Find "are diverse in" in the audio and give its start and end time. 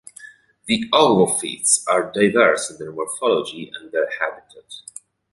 1.87-2.79